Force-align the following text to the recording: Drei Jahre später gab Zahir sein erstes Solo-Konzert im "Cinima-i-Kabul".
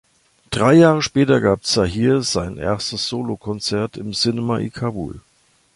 Drei 0.49 0.73
Jahre 0.73 1.03
später 1.03 1.39
gab 1.41 1.63
Zahir 1.63 2.23
sein 2.23 2.57
erstes 2.57 3.07
Solo-Konzert 3.07 3.97
im 3.97 4.13
"Cinima-i-Kabul". 4.13 5.21